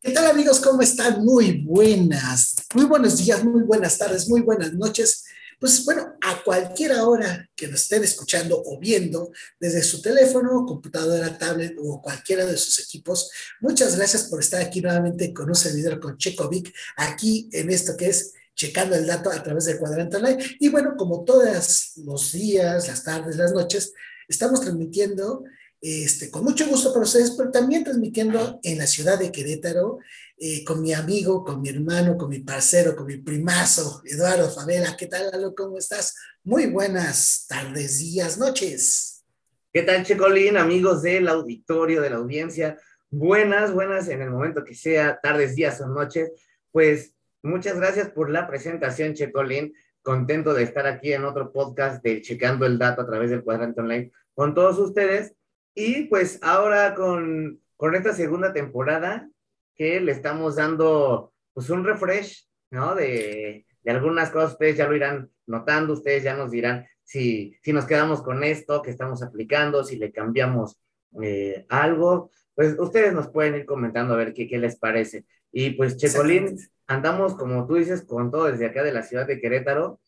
[0.00, 0.58] ¿Qué tal amigos?
[0.60, 1.22] ¿Cómo están?
[1.22, 5.26] Muy buenas, muy buenos días, muy buenas tardes, muy buenas noches.
[5.60, 11.36] Pues bueno, a cualquier hora que nos estén escuchando o viendo desde su teléfono, computadora,
[11.36, 13.30] tablet o cualquiera de sus equipos,
[13.60, 18.08] muchas gracias por estar aquí nuevamente con un servidor con Checovic, aquí en esto que
[18.08, 20.42] es checando el dato a través del cuadrante online.
[20.58, 23.92] Y bueno, como todos los días, las tardes, las noches,
[24.26, 25.44] estamos transmitiendo
[25.80, 29.98] este, con mucho gusto para ustedes, pero también transmitiendo en la ciudad de Querétaro,
[30.36, 34.96] eh, con mi amigo, con mi hermano, con mi parcero, con mi primazo, Eduardo Favela.
[34.96, 35.54] ¿Qué tal, Lalo?
[35.54, 36.16] ¿Cómo estás?
[36.42, 39.24] Muy buenas tardes, días, noches.
[39.72, 42.78] ¿Qué tal, Checolín, amigos del auditorio, de la audiencia?
[43.10, 46.32] Buenas, buenas en el momento que sea, tardes, días o noches.
[46.72, 49.74] Pues muchas gracias por la presentación, Checolín.
[50.02, 53.80] Contento de estar aquí en otro podcast de Checando el Dato a través del cuadrante
[53.80, 55.34] online con todos ustedes.
[55.80, 59.30] Y pues ahora con, con esta segunda temporada
[59.76, 62.96] que le estamos dando pues un refresh, ¿no?
[62.96, 67.72] De, de algunas cosas, ustedes ya lo irán notando, ustedes ya nos dirán si, si
[67.72, 70.80] nos quedamos con esto que estamos aplicando, si le cambiamos
[71.22, 75.26] eh, algo, pues ustedes nos pueden ir comentando a ver qué, qué les parece.
[75.52, 79.40] Y pues Checolín, andamos como tú dices con todo desde acá de la ciudad de
[79.40, 80.00] Querétaro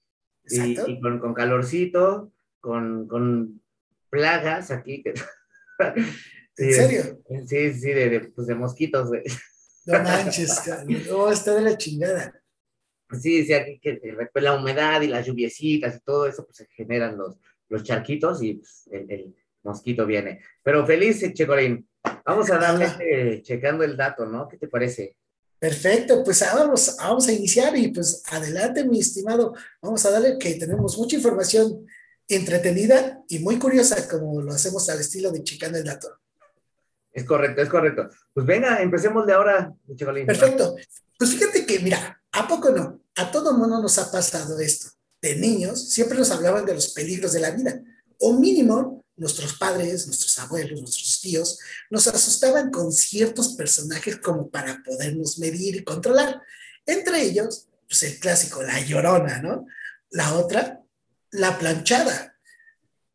[0.49, 3.63] y, y, con, con calorcito, con, con
[4.11, 5.05] plagas aquí.
[6.57, 7.23] ¿En serio?
[7.47, 9.23] Sí, sí, de, de, pues de mosquitos, güey.
[9.87, 10.61] No manches,
[11.09, 12.35] no, está de la chingada.
[13.19, 14.01] Sí, sí, aquí que
[14.35, 17.37] la humedad y las lluviecitas y todo eso, pues se generan los,
[17.69, 20.43] los charquitos y pues, el, el, mosquito viene.
[20.63, 21.87] Pero feliz, Checolín.
[22.25, 24.49] Vamos a darle este, checando el dato, ¿no?
[24.49, 25.17] ¿Qué te parece?
[25.59, 29.55] Perfecto, pues vamos, vamos a iniciar y pues adelante, mi estimado.
[29.83, 31.87] Vamos a darle que tenemos mucha información
[32.37, 36.09] entretenida y muy curiosa, como lo hacemos al estilo de Checando el Dato.
[37.13, 38.09] Es correcto, es correcto.
[38.33, 40.27] Pues venga, empecemos de ahora, Chicolín.
[40.27, 40.77] Perfecto.
[41.19, 43.03] Pues fíjate que, mira, ¿a poco no?
[43.17, 44.89] A todo mundo nos ha pasado esto.
[45.21, 47.81] De niños siempre nos hablaban de los peligros de la vida,
[48.19, 51.59] o mínimo nuestros padres, nuestros abuelos, nuestros tíos,
[51.91, 56.41] nos asustaban con ciertos personajes como para podernos medir y controlar.
[56.87, 59.67] Entre ellos, pues el clásico, la llorona, ¿no?
[60.11, 60.80] La otra,
[61.33, 62.37] la planchada.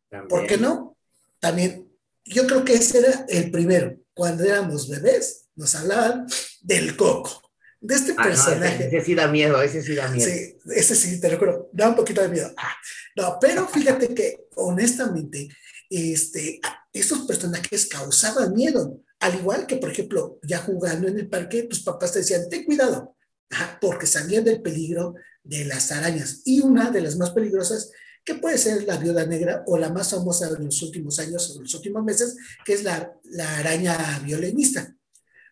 [0.08, 0.28] También.
[0.28, 0.96] ¿Por qué no?
[1.38, 1.90] También,
[2.24, 3.96] yo creo que ese era el primero.
[4.14, 6.26] Cuando éramos bebés, nos hablaban
[6.62, 7.50] del coco,
[7.80, 8.78] de este ah, personaje.
[8.78, 10.28] No, ese, ese, sí da miedo, ese sí da miedo.
[10.28, 12.52] Sí, ese sí, te lo juro, da un poquito de miedo.
[12.56, 12.74] Ah,
[13.16, 15.48] no, pero fíjate que, honestamente,
[15.90, 16.60] este,
[16.92, 19.00] estos personajes causaban miedo.
[19.20, 22.64] Al igual que, por ejemplo, ya jugando en el parque, tus papás te decían, ten
[22.64, 23.16] cuidado,
[23.50, 26.42] Ajá, porque sabían del peligro de las arañas.
[26.44, 27.92] Y una de las más peligrosas
[28.26, 31.62] que puede ser la viuda negra o la más famosa de los últimos años o
[31.62, 33.14] los últimos meses, que es la,
[33.56, 34.94] araña violinista.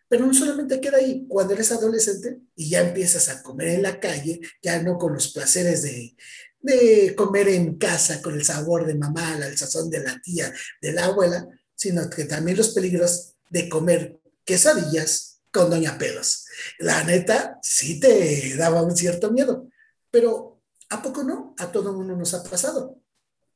[0.09, 3.97] Pero no solamente queda ahí, cuando eres adolescente y ya empiezas a comer en la
[4.01, 6.17] calle, ya no con los placeres de,
[6.59, 10.91] de comer en casa, con el sabor de mamá, el sazón de la tía, de
[10.91, 16.45] la abuela, sino que también los peligros de comer quesadillas con Doña Pelos.
[16.79, 19.69] La neta, sí te daba un cierto miedo,
[20.11, 20.54] pero
[20.89, 21.55] ¿A poco no?
[21.57, 22.97] A todo mundo nos ha pasado.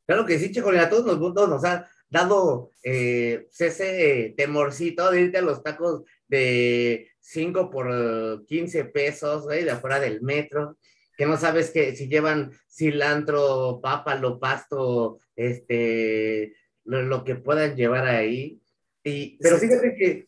[0.06, 5.22] Claro que sí, Checo, a todos los mundos nos ha dado eh, ese temorcito de
[5.22, 10.78] irte a los tacos de 5 por 15 pesos, güey, de afuera del metro,
[11.16, 18.08] que no sabes que si llevan cilantro, pápalo, pasto, este, lo, lo que puedan llevar
[18.08, 18.60] ahí.
[19.04, 20.28] Y, pero fíjate que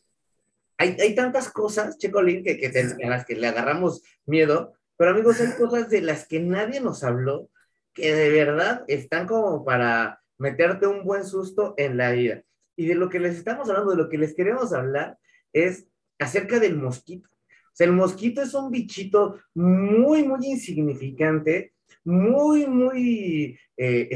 [0.77, 5.13] hay, hay tantas cosas, Checolín, que, que te, a las que le agarramos miedo, pero
[5.13, 7.49] amigos, hay cosas de las que nadie nos habló
[7.91, 12.43] que de verdad están como para meterte un buen susto en la vida.
[12.75, 15.17] Y de lo que les estamos hablando, de lo que les queremos hablar,
[15.53, 15.87] es
[16.19, 17.27] acerca del mosquito.
[17.31, 21.73] O sea, el mosquito es un bichito muy, muy insignificante,
[22.03, 24.09] muy, muy eh,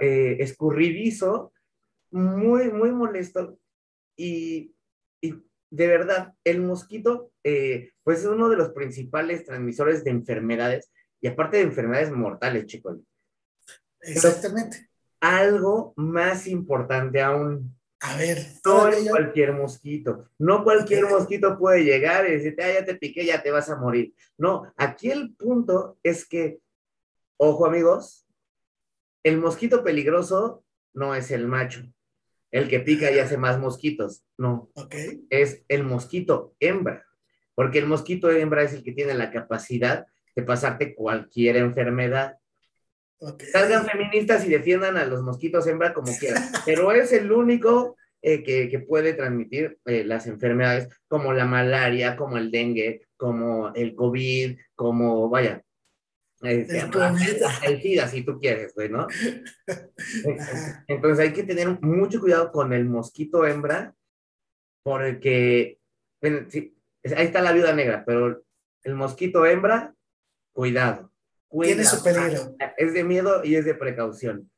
[0.00, 1.52] eh, escurridizo,
[2.10, 3.60] muy, muy molesto.
[4.16, 4.71] Y
[5.72, 11.28] de verdad, el mosquito, eh, pues es uno de los principales transmisores de enfermedades y
[11.28, 12.98] aparte de enfermedades mortales, chicos.
[14.02, 14.76] Exactamente.
[14.76, 17.74] Pero algo más importante aún.
[18.00, 20.28] A ver, no es cualquier mosquito.
[20.38, 23.76] No cualquier mosquito puede llegar y decirte, ah, ya te piqué, ya te vas a
[23.76, 24.12] morir.
[24.36, 26.58] No, aquí el punto es que,
[27.38, 28.26] ojo amigos,
[29.22, 31.82] el mosquito peligroso no es el macho
[32.52, 34.22] el que pica y hace más mosquitos.
[34.38, 34.70] No.
[34.74, 35.26] Okay.
[35.30, 37.04] Es el mosquito hembra.
[37.54, 40.06] Porque el mosquito hembra es el que tiene la capacidad
[40.36, 42.38] de pasarte cualquier enfermedad.
[43.18, 43.48] Okay.
[43.48, 46.44] Salgan feministas y defiendan a los mosquitos hembra como quieran.
[46.66, 52.36] pero es el único eh, que, puede transmitir eh, las enfermedades como la malaria, como
[52.36, 55.64] el dengue, como el COVID, como, vaya,
[56.42, 59.06] el, SIDA, si tú quieres, güey, ¿no?
[60.88, 63.94] Entonces hay que tener mucho cuidado con el mosquito hembra,
[64.82, 65.78] porque,
[66.22, 66.72] ahí
[67.02, 68.42] está la viuda negra, pero
[68.82, 69.94] el mosquito hembra,
[70.52, 71.12] cuidado.
[71.60, 72.56] Tiene su peligro.
[72.76, 74.50] Es de miedo y es de precaución.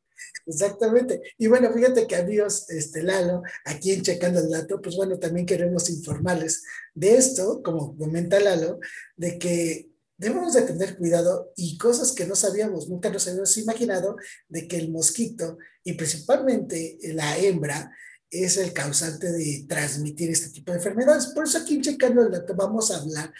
[0.46, 1.20] Exactamente.
[1.38, 5.44] Y bueno, fíjate que amigos, este Lalo, aquí en Checando el Dato, pues bueno, también
[5.44, 6.64] queremos informarles
[6.94, 8.78] de esto, como comenta Lalo,
[9.16, 9.88] de que
[10.24, 14.16] debemos de tener cuidado y cosas que no sabíamos, nunca nos habíamos imaginado,
[14.48, 17.92] de que el mosquito y principalmente la hembra
[18.30, 21.26] es el causante de transmitir este tipo de enfermedades.
[21.26, 23.32] Por eso aquí en Dato vamos a hablar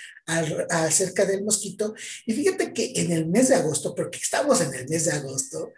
[0.70, 1.94] acerca del mosquito.
[2.26, 5.72] Y fíjate que en el mes de agosto, porque estamos en el mes de agosto,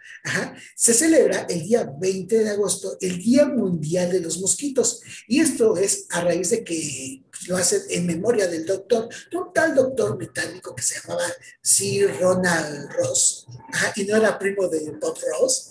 [0.75, 5.01] se celebra el día 20 de agosto el Día Mundial de los Mosquitos.
[5.27, 9.75] Y esto es a raíz de que lo hacen en memoria del doctor, un tal
[9.75, 11.25] doctor británico que se llamaba
[11.61, 13.47] Sir Ronald Ross,
[13.95, 15.69] y no era primo de Bob Ross,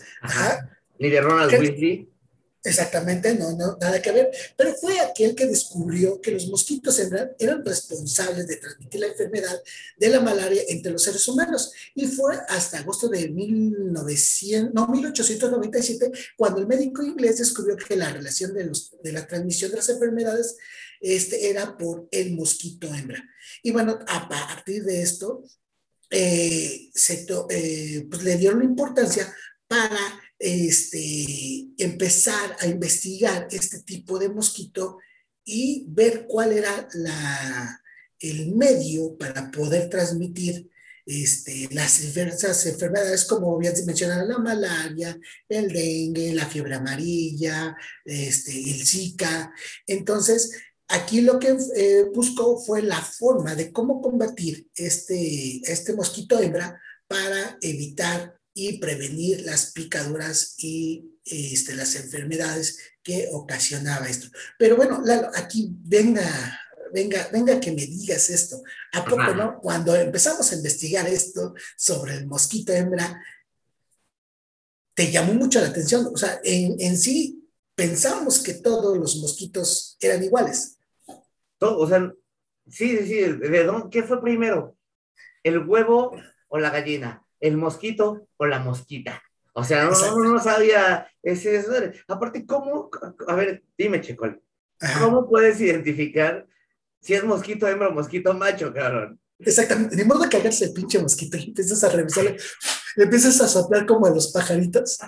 [0.98, 2.15] ni de Ronald Weasley.
[2.66, 7.30] Exactamente, no, no, nada que ver, pero fue aquel que descubrió que los mosquitos eran,
[7.38, 9.62] eran responsables de transmitir la enfermedad
[9.96, 11.72] de la malaria entre los seres humanos.
[11.94, 18.12] Y fue hasta agosto de 1900, no, 1897 cuando el médico inglés descubrió que la
[18.12, 20.56] relación de, la transmisión de las enfermedades
[21.00, 23.22] este, era por el mosquito hembra.
[23.62, 25.44] Y bueno, a partir de esto,
[26.10, 29.32] eh, se eh, pues le dieron importancia
[29.68, 34.98] para este, empezar a investigar este tipo de mosquito
[35.44, 37.80] y ver cuál era la,
[38.20, 40.68] el medio para poder transmitir
[41.06, 45.18] este, las diversas enfermedades, como bien mencionado, la malaria,
[45.48, 49.52] el dengue, la fiebre amarilla, este, el Zika.
[49.86, 50.50] Entonces,
[50.88, 56.80] aquí lo que eh, buscó fue la forma de cómo combatir este, este mosquito hembra
[57.06, 64.28] para evitar y prevenir las picaduras y este, las enfermedades que ocasionaba esto.
[64.58, 66.58] Pero bueno, Lalo, aquí venga,
[66.90, 68.62] venga, venga que me digas esto.
[68.94, 69.60] ¿A poco no?
[69.60, 73.22] Cuando empezamos a investigar esto sobre el mosquito hembra,
[74.94, 76.06] te llamó mucho la atención.
[76.06, 80.78] O sea, en, en sí pensamos que todos los mosquitos eran iguales.
[81.58, 82.10] Todo, o sea,
[82.70, 83.20] sí, sí,
[83.90, 84.78] ¿qué fue primero?
[85.42, 86.16] ¿El huevo
[86.48, 87.25] o la gallina?
[87.40, 89.22] El mosquito o la mosquita.
[89.52, 91.64] O sea, no, no, sabía ese,
[92.08, 92.90] Aparte, ¿cómo?
[93.26, 94.42] A ver, dime, Checol.
[95.00, 96.46] ¿Cómo puedes identificar
[97.00, 99.18] si es mosquito hembra o mosquito macho, cabrón?
[99.38, 102.36] Exactamente, ni modo de cagarse el pinche mosquito y empiezas a revisarle,
[102.96, 104.98] le empiezas a soplar como a los pajaritos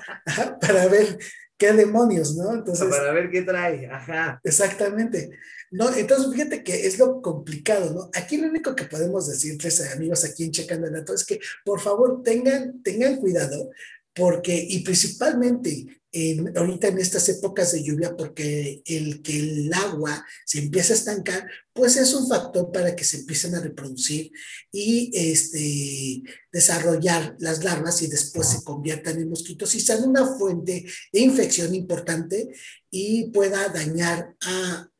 [0.60, 1.18] para ver
[1.56, 2.54] qué demonios, ¿no?
[2.54, 4.40] Entonces, para ver qué trae, ajá.
[4.44, 5.30] Exactamente.
[5.70, 8.10] No, entonces fíjate que es lo complicado, ¿no?
[8.14, 12.22] Aquí lo único que podemos decirles, amigos, aquí en Checando el es que por favor
[12.22, 13.70] tengan, tengan cuidado,
[14.14, 20.24] porque, y principalmente en, ahorita en estas épocas de lluvia, porque el que el agua
[20.46, 24.32] se empieza a estancar, pues es un factor para que se empiecen a reproducir
[24.72, 30.86] y este, desarrollar las larvas y después se conviertan en mosquitos y sean una fuente
[31.12, 32.48] de infección importante
[32.90, 34.90] y pueda dañar a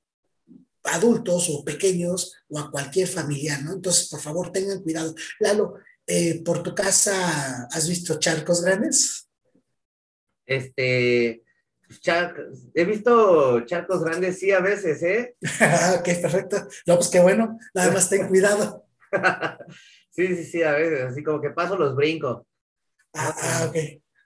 [0.92, 3.72] adultos o pequeños o a cualquier familiar, ¿no?
[3.74, 5.14] Entonces, por favor, tengan cuidado.
[5.40, 5.74] Lalo,
[6.06, 9.28] eh, ¿por tu casa has visto charcos grandes?
[10.46, 11.42] Este,
[12.74, 15.36] he visto charcos grandes, sí, a veces, ¿eh?
[15.98, 16.68] ok, perfecto.
[16.86, 18.86] No, pues qué bueno, nada más ten cuidado.
[20.10, 22.46] sí, sí, sí, a veces, así como que paso los brinco.
[23.14, 23.76] Ah, ah ok.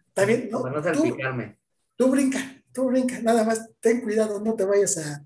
[0.09, 0.63] Está bien, ¿no?
[0.63, 1.59] Para no salpicarme.
[1.97, 2.39] Tú, tú brinca
[2.73, 5.25] tú brinca, nada más ten cuidado, no te vayas a,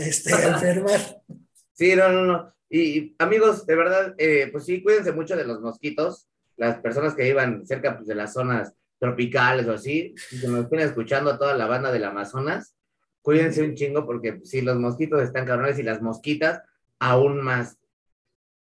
[0.00, 1.22] este, enfermar.
[1.76, 2.54] Sí, no, no, no.
[2.70, 6.28] Y amigos, de verdad, eh, pues sí, cuídense mucho de los mosquitos.
[6.56, 10.78] Las personas que vivan cerca pues, de las zonas tropicales o así, que nos estén
[10.78, 12.76] escuchando a toda la banda del Amazonas,
[13.22, 16.62] cuídense un chingo porque si los mosquitos están cabrones y las mosquitas,
[17.00, 17.76] aún más.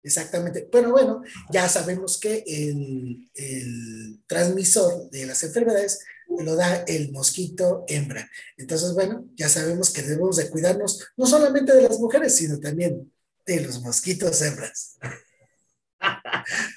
[0.02, 0.68] Exactamente.
[0.70, 6.04] Bueno, bueno, ya sabemos que el, el transmisor de las enfermedades
[6.38, 8.30] lo da el mosquito hembra.
[8.56, 13.12] Entonces, bueno, ya sabemos que debemos de cuidarnos no solamente de las mujeres, sino también
[13.46, 14.96] de los mosquitos hembras.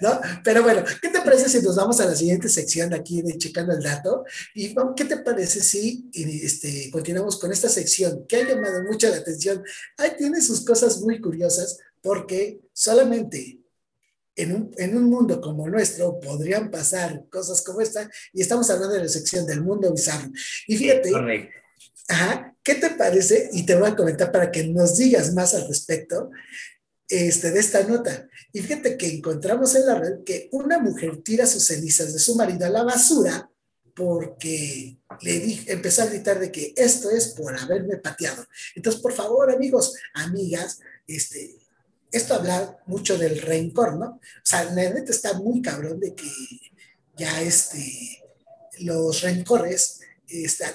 [0.02, 0.20] ¿No?
[0.44, 3.74] Pero bueno, ¿qué te parece si nos vamos a la siguiente sección aquí de Checando
[3.74, 4.26] el Dato?
[4.54, 9.18] Y ¿qué te parece si este, continuamos con esta sección que ha llamado mucho la
[9.18, 9.64] atención?
[9.98, 13.63] Ahí tiene sus cosas muy curiosas porque solamente
[14.36, 18.96] en un, en un, mundo como nuestro podrían pasar cosas como esta, y estamos hablando
[18.96, 20.32] de la sección del mundo bizarro.
[20.68, 21.12] Y fíjate,
[22.08, 23.50] Ajá, ¿qué te parece?
[23.54, 26.32] Y te voy a comentar para que nos digas más al respecto
[27.08, 28.28] este, de esta nota.
[28.52, 32.36] Y fíjate que encontramos en la red que una mujer tira sus cenizas de su
[32.36, 33.50] marido a la basura
[33.96, 38.46] porque le dije, empezó a gritar de que esto es por haberme pateado.
[38.76, 41.56] Entonces, por favor, amigos, amigas, este,
[42.14, 44.06] esto habla mucho del rencor, ¿no?
[44.06, 46.30] O sea, la neta está muy cabrón de que
[47.18, 48.24] ya este,
[48.80, 50.66] los rencores este,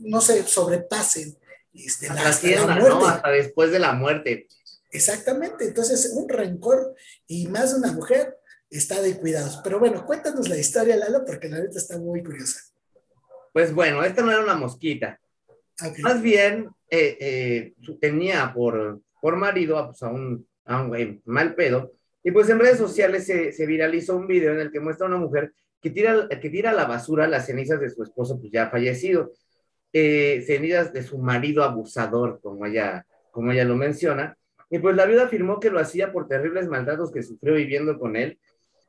[0.00, 1.36] no se sobrepasen
[1.72, 3.06] este, hasta, la, ¿no?
[3.06, 4.48] hasta después de la muerte.
[4.92, 6.94] Exactamente, entonces un rencor
[7.26, 8.36] y más de una mujer
[8.68, 9.60] está de cuidados.
[9.64, 12.60] Pero bueno, cuéntanos la historia, Lalo, porque la neta está muy curiosa.
[13.52, 15.20] Pues bueno, esta no era una mosquita.
[16.02, 21.54] Más bien eh, eh, tenía por, por marido pues, a, un, a un güey mal
[21.54, 21.92] pedo.
[22.22, 25.08] Y pues en redes sociales se, se, viralizó un video en el que muestra a
[25.08, 28.52] una mujer que tira, que tira a la basura las cenizas de su esposo, pues
[28.52, 29.32] ya fallecido.
[29.92, 34.36] Eh, cenizas de su marido abusador, como ella, como ella lo menciona.
[34.70, 38.14] Y pues la viuda afirmó que lo hacía por terribles maltratos que sufrió viviendo con
[38.14, 38.38] él.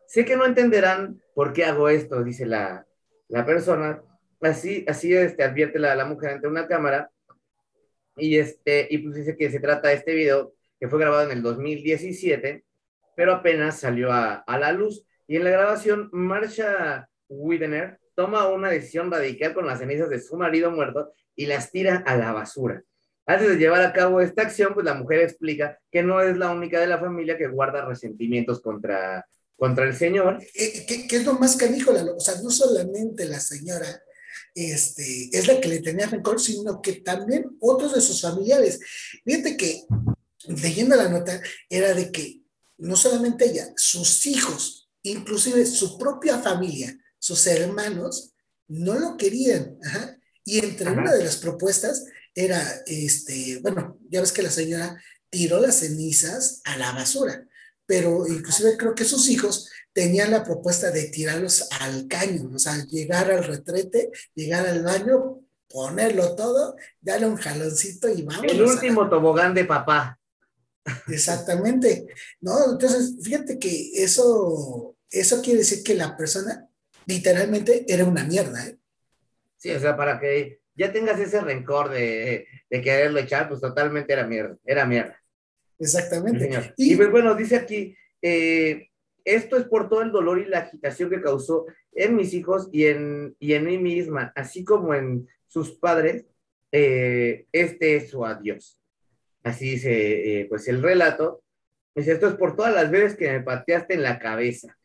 [0.05, 2.85] Sé que no entenderán por qué hago esto, dice la,
[3.29, 4.03] la persona.
[4.41, 7.09] Así, así este, advierte la, la mujer ante una cámara.
[8.17, 11.43] Y, este, y pues dice que se trata este video que fue grabado en el
[11.43, 12.65] 2017,
[13.15, 15.05] pero apenas salió a, a la luz.
[15.27, 20.35] Y en la grabación, Marsha Widener toma una decisión radical con las cenizas de su
[20.35, 22.83] marido muerto y las tira a la basura.
[23.27, 26.49] Antes de llevar a cabo esta acción, pues la mujer explica que no es la
[26.49, 30.39] única de la familia que guarda resentimientos contra, contra el señor.
[30.55, 31.91] Eh, ¿Qué, es lo más canijo?
[31.91, 33.85] O sea, no solamente la señora
[34.55, 38.79] este, es la que le tenía rencor, sino que también otros de sus familiares.
[39.23, 39.83] Fíjate que,
[40.47, 42.41] leyendo la nota, era de que
[42.77, 48.33] no solamente ella, sus hijos, inclusive su propia familia, sus hermanos,
[48.67, 49.77] no lo querían.
[50.43, 55.59] Y entre una de las propuestas era, este, bueno, ya ves que la señora tiró
[55.59, 57.47] las cenizas a la basura,
[57.85, 62.85] pero inclusive creo que sus hijos tenían la propuesta de tirarlos al caño, o sea,
[62.85, 68.45] llegar al retrete, llegar al baño, ponerlo todo, darle un jaloncito y vamos.
[68.47, 70.17] El último tobogán de papá.
[71.07, 72.07] Exactamente,
[72.39, 72.71] ¿no?
[72.71, 76.67] Entonces, fíjate que eso, eso quiere decir que la persona
[77.05, 78.77] literalmente era una mierda, ¿eh?
[79.57, 84.11] Sí, o sea, para que ya tengas ese rencor de, de quererlo echar, pues totalmente
[84.11, 85.21] era mierda, era mierda.
[85.77, 86.73] Exactamente.
[86.77, 88.87] y, pues bueno, dice aquí, eh,
[89.23, 92.85] esto es por todo el dolor y la agitación que causó en mis hijos y
[92.85, 96.25] en, y en mí misma, así como en sus padres,
[96.71, 98.80] eh, este es su adiós.
[99.43, 101.43] Así dice, eh, pues el relato.
[101.95, 104.77] Dice, esto es por todas las veces que me pateaste en la cabeza.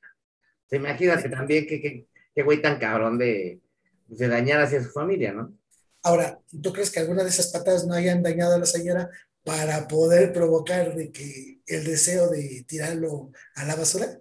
[0.67, 3.61] Se imagínate también qué que, güey tan cabrón de,
[4.09, 5.57] de dañar hacia su familia, ¿no?
[6.03, 9.11] Ahora, ¿tú crees que alguna de esas patadas no hayan dañado a la señora
[9.45, 14.19] para poder provocar de que el deseo de tirarlo a la basura?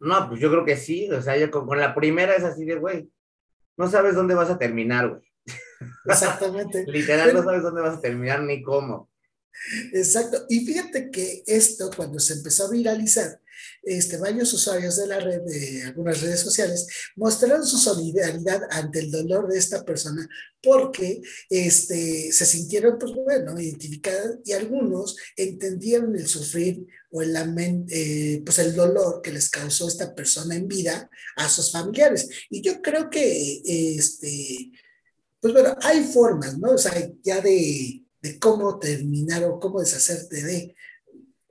[0.00, 3.10] No, pues yo creo que sí, o sea, con, la primera es así de, güey,
[3.76, 5.22] no sabes dónde vas a terminar, güey.
[6.04, 6.84] Exactamente.
[6.86, 9.10] Literal, no sabes dónde vas a terminar ni cómo.
[9.92, 10.44] Exacto.
[10.48, 13.40] Y fíjate que esto, cuando se empezó a viralizar,
[13.82, 19.10] este, varios usuarios de la red, de algunas redes sociales, mostraron su solidaridad ante el
[19.10, 20.28] dolor de esta persona
[20.62, 27.34] porque este, se sintieron, pues bueno, identificadas y algunos entendieron el sufrir o el,
[27.88, 32.28] eh, pues el dolor que les causó esta persona en vida a sus familiares.
[32.50, 33.62] Y yo creo que,
[33.96, 34.72] este,
[35.40, 36.72] pues bueno, hay formas, ¿no?
[36.72, 40.76] O sea, ya de, de cómo terminar o cómo deshacerte de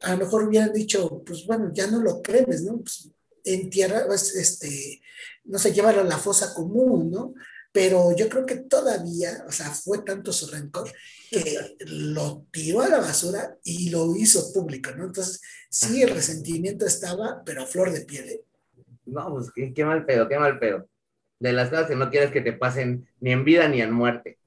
[0.02, 2.80] a lo mejor hubieran dicho, pues bueno, ya no lo cremes, ¿no?
[2.80, 3.10] Pues,
[3.44, 5.02] en tierra, pues, este,
[5.46, 7.34] no sé, llévalo a la fosa común, ¿no?
[7.72, 10.92] Pero yo creo que todavía, o sea, fue tanto su rencor
[11.30, 15.06] que lo tiró a la basura y lo hizo público, ¿no?
[15.06, 18.30] Entonces, sí, el resentimiento estaba, pero a flor de piel.
[18.30, 18.44] ¿eh?
[19.06, 20.88] No, pues qué, qué mal pedo, qué mal pedo.
[21.40, 24.40] De las cosas que no quieres que te pasen ni en vida ni en muerte.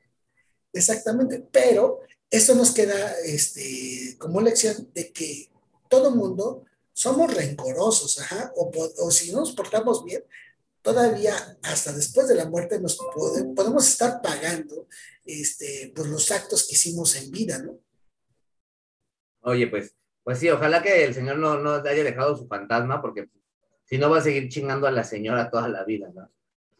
[0.72, 5.50] Exactamente, pero esto nos queda este, como lección de que
[5.88, 10.24] todo mundo somos rencorosos, ajá, o, si no nos portamos bien,
[10.82, 12.98] todavía hasta después de la muerte nos
[13.54, 14.88] podemos estar pagando
[15.24, 17.78] este, por los actos que hicimos en vida, ¿no?
[19.42, 23.28] Oye, pues, pues sí, ojalá que el Señor no, no haya dejado su fantasma, porque
[23.84, 26.30] si no va a seguir chingando a la señora toda la vida, ¿no?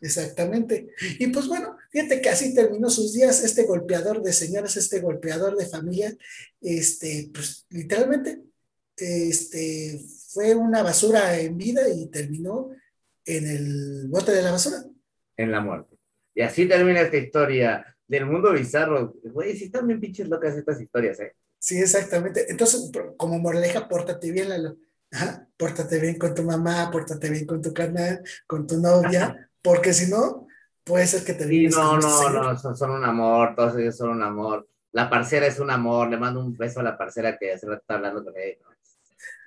[0.01, 0.91] Exactamente.
[1.19, 5.57] Y pues bueno, fíjate que así terminó sus días este golpeador de señoras, este golpeador
[5.57, 6.17] de familia,
[6.61, 8.43] este, pues literalmente,
[8.97, 12.71] este, fue una basura en vida y terminó
[13.25, 14.85] en el bote de la basura.
[15.37, 15.97] En la muerte.
[16.35, 19.15] Y así termina esta historia del mundo bizarro.
[19.23, 21.35] Güey, sí están bien pinches locas estas historias, ¿eh?
[21.59, 22.47] Sí, exactamente.
[22.49, 24.77] Entonces, como moraleja, pórtate bien, Lalo.
[25.11, 29.93] Ajá, pórtate bien con tu mamá, pórtate bien con tu carnal, con tu novia, porque
[29.93, 30.47] si no,
[30.85, 34.11] puede ser que te Sí, no, no, no, son, son, un amor, todos ellos son
[34.11, 34.69] un amor.
[34.93, 37.83] La parcera es un amor, le mando un beso a la parcera que hace rato
[37.83, 38.59] está hablando con ella.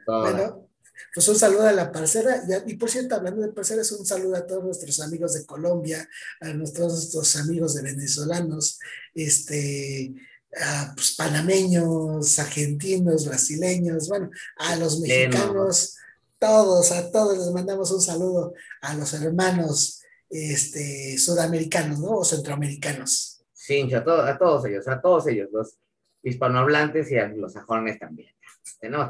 [0.06, 0.70] Bueno,
[1.14, 2.44] pues un saludo a la parcera.
[2.66, 6.08] Y, por cierto, hablando de parceras, un saludo a todos nuestros amigos de Colombia,
[6.40, 8.80] a nuestros, nuestros amigos de venezolanos,
[9.16, 10.14] este,
[10.62, 15.98] a, pues, panameños, argentinos, brasileños, bueno, a los mexicanos,
[16.38, 20.01] todos, a todos les mandamos un saludo a los hermanos
[20.32, 22.18] este, sudamericanos, ¿no?
[22.18, 23.44] O centroamericanos.
[23.54, 25.78] Sí, a, todos, a todos ellos, a todos ellos, los
[26.24, 28.34] hispanohablantes y a los sajones también.
[28.80, 29.10] Tenemos,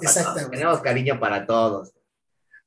[0.49, 1.93] tenemos cariño para todos.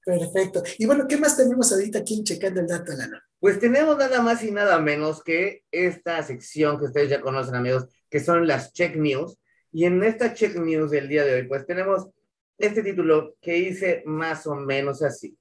[0.05, 0.63] Perfecto.
[0.79, 3.19] Y bueno, ¿qué más tenemos ahorita aquí en Checando el Dato, Lano?
[3.41, 7.87] Pues tenemos nada más y nada menos que esta sección que ustedes ya conocen, amigos,
[8.11, 9.39] que son las Check News.
[9.73, 12.09] Y en esta Check News del día de hoy, pues tenemos
[12.59, 15.37] este título que dice más o menos así.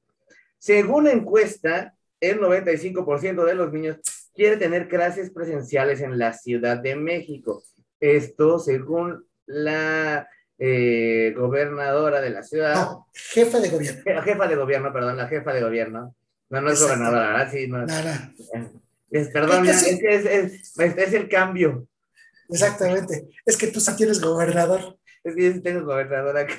[0.57, 1.95] Según encuesta,
[2.29, 3.97] el 95% de los niños
[4.33, 7.63] quiere tener clases presenciales en la Ciudad de México.
[7.99, 10.27] Esto según la
[10.57, 12.75] eh, gobernadora de la ciudad.
[12.75, 14.21] No, jefa de gobierno.
[14.23, 16.15] Jefa de gobierno, perdón, la jefa de gobierno.
[16.49, 17.51] No, no es gobernadora, ¿verdad?
[17.51, 17.85] Sí, no.
[19.11, 21.87] Es, perdón, es, es, es, el cambio.
[22.49, 23.27] Exactamente.
[23.45, 24.97] Es que tú sí tienes gobernador.
[25.23, 26.53] Es que yo tengo gobernador acá.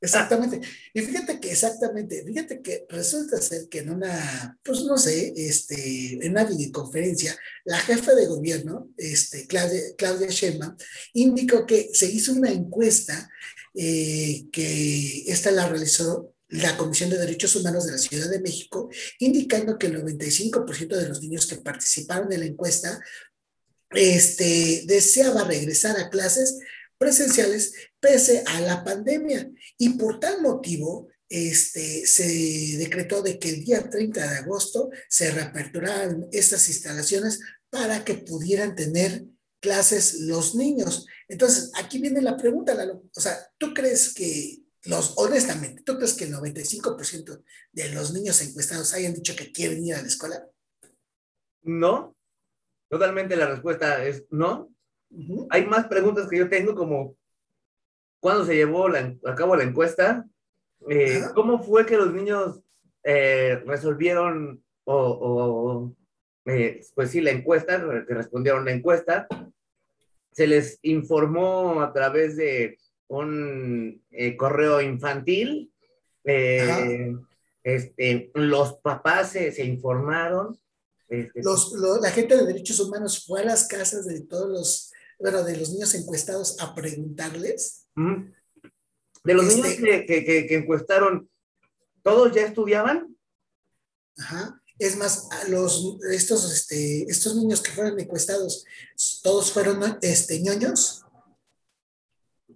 [0.00, 0.60] Exactamente.
[0.94, 6.24] Y fíjate que exactamente, fíjate que resulta ser que en una, pues no sé, este,
[6.24, 10.76] en una videoconferencia, la jefa de gobierno, este, Claudia, Claudia Sheinbaum,
[11.14, 13.28] indicó que se hizo una encuesta
[13.74, 18.88] eh, que esta la realizó la Comisión de Derechos Humanos de la Ciudad de México,
[19.18, 23.00] indicando que el 95% de los niños que participaron en la encuesta
[23.90, 26.58] este, deseaba regresar a clases
[26.98, 29.50] presenciales pese a la pandemia.
[29.76, 35.30] Y por tal motivo, este, se decretó de que el día 30 de agosto se
[35.30, 39.24] reaperturaran estas instalaciones para que pudieran tener
[39.60, 41.06] clases los niños.
[41.28, 42.76] Entonces, aquí viene la pregunta,
[43.14, 48.40] o sea, ¿tú crees que los, honestamente, ¿tú crees que el 95% de los niños
[48.40, 50.46] encuestados hayan dicho que quieren ir a la escuela?
[51.62, 52.16] No,
[52.88, 54.72] totalmente la respuesta es no.
[55.50, 57.16] Hay más preguntas que yo tengo como,
[58.20, 60.26] ¿cuándo se llevó a cabo la encuesta?
[60.88, 62.60] Eh, ¿Cómo fue que los niños
[63.02, 65.92] eh, resolvieron o,
[66.46, 69.26] eh, pues sí, la encuesta, que respondieron la encuesta?
[70.32, 72.78] Se les informó a través de
[73.08, 74.02] un
[74.36, 75.72] correo infantil.
[77.62, 80.58] Este, los papás se, se informaron.
[81.08, 85.42] Este, los, la gente de derechos humanos fue a las casas de todos los bueno,
[85.44, 87.86] de los niños encuestados a preguntarles.
[89.24, 91.28] De los niños este que, que, que, encuestaron,
[92.02, 93.16] ¿todos ya estudiaban?
[94.16, 94.62] Ajá.
[94.78, 98.64] Es más, los, estos, este, estos niños que fueron encuestados,
[99.22, 101.04] ¿todos fueron este, ñoños?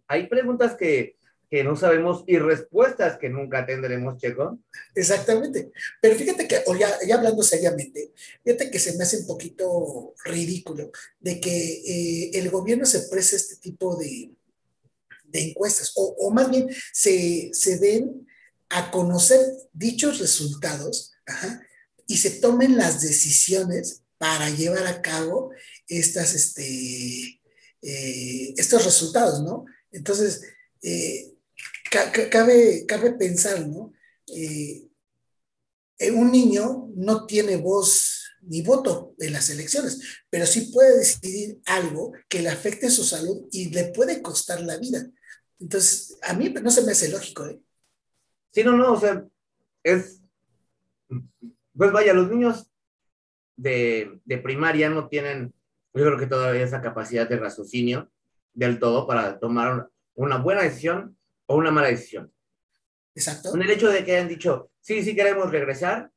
[0.06, 1.16] Hay preguntas que,
[1.52, 4.58] que no sabemos y respuestas que nunca tendremos, Checo.
[4.94, 5.70] Exactamente.
[6.00, 6.64] Pero fíjate que,
[7.06, 8.10] ya, hablando seriamente,
[8.42, 13.36] fíjate que se me hace un poquito ridículo de que eh, el gobierno se preste
[13.36, 14.30] este tipo de,
[15.24, 18.26] de encuestas, o, o, más bien se, se den
[18.70, 19.38] a conocer
[19.74, 21.12] dichos resultados
[22.06, 25.50] y se tomen las decisiones para llevar a cabo
[25.86, 27.42] estas, este,
[27.82, 29.66] eh, estos resultados, ¿no?
[29.90, 30.40] Entonces,
[30.80, 31.31] eh,
[32.30, 33.92] cabe, cabe pensar, ¿no?
[34.34, 34.88] Eh,
[36.14, 42.12] un niño no tiene voz ni voto en las elecciones, pero sí puede decidir algo
[42.28, 45.06] que le afecte su salud y le puede costar la vida.
[45.60, 47.60] Entonces, a mí no se me hace lógico, ¿eh?
[48.50, 49.24] Sí, no, no, o sea,
[49.84, 50.20] es,
[51.74, 52.68] pues vaya, los niños
[53.56, 55.54] de, de primaria no tienen,
[55.94, 58.10] yo creo que todavía esa capacidad de raciocinio
[58.52, 62.32] del todo para tomar una buena decisión o una mala decisión.
[63.14, 63.50] Exacto.
[63.50, 66.10] Con el hecho de que hayan dicho, sí, sí queremos regresar,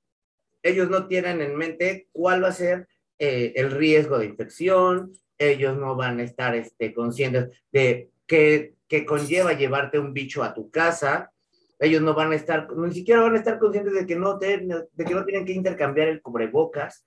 [0.63, 2.87] ellos no tienen en mente cuál va a ser
[3.19, 8.73] eh, el riesgo de infección, ellos no van a estar este, conscientes de qué,
[9.05, 11.31] conlleva llevarte un bicho a tu casa,
[11.79, 14.79] ellos no van a estar, ni siquiera van a estar conscientes de que no, de
[15.05, 17.05] que no tienen que intercambiar el cubrebocas,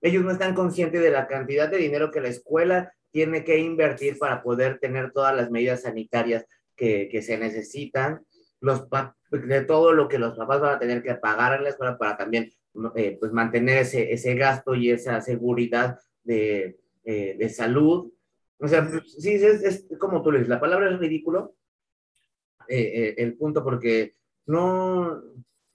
[0.00, 4.18] ellos no están conscientes de la cantidad de dinero que la escuela tiene que invertir
[4.18, 6.44] para poder tener todas las medidas sanitarias
[6.80, 8.24] que, se necesitan,
[8.60, 8.88] los
[9.30, 12.16] de todo lo que los papás van a tener que pagar en la escuela para
[12.16, 12.50] también
[12.94, 18.12] eh, pues mantener ese, ese gasto y esa seguridad de, eh, de salud.
[18.58, 21.54] O sea, pues, sí, es, es, como tú le dices, la palabra es ridículo,
[22.68, 24.14] eh, el punto, porque
[24.46, 25.22] no,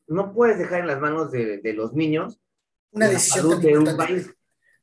[0.08, 2.42] no puedes dejar en las manos de, de los niños
[2.92, 4.34] una decisión de un país.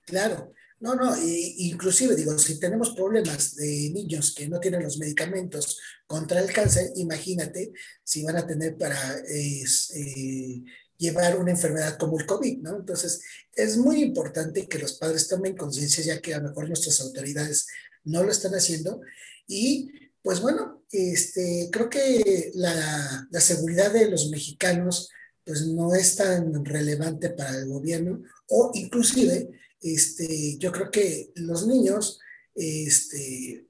[0.06, 5.78] Claro, no, no, inclusive digo, si tenemos problemas de niños que no tienen los medicamentos
[6.08, 10.64] contra el cáncer, imagínate si van a tener para eh,
[10.96, 12.76] llevar una enfermedad como el COVID, ¿no?
[12.78, 13.22] Entonces,
[13.54, 17.68] es muy importante que los padres tomen conciencia, ya que a lo mejor nuestras autoridades
[18.02, 19.00] no lo están haciendo.
[19.46, 19.88] Y
[20.20, 25.10] pues bueno, este, creo que la, la seguridad de los mexicanos
[25.44, 29.48] pues no es tan relevante para el gobierno o inclusive
[29.82, 32.20] este, yo creo que los niños
[32.54, 33.66] este,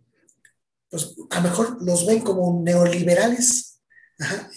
[0.91, 3.81] pues a lo mejor los ven como neoliberales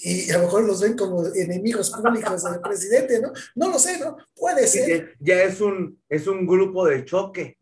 [0.03, 3.31] y a lo mejor los ven como enemigos públicos del presidente, ¿no?
[3.55, 4.17] No lo sé, ¿no?
[4.35, 5.15] Puede ser.
[5.19, 7.57] Ya es un, es un grupo de choque.